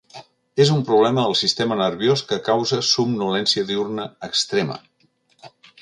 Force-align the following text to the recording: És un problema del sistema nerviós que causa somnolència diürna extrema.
És 0.63 0.69
un 0.75 0.79
problema 0.87 1.25
del 1.27 1.35
sistema 1.41 1.77
nerviós 1.83 2.25
que 2.31 2.41
causa 2.49 2.81
somnolència 2.89 3.67
diürna 3.71 4.09
extrema. 4.31 4.81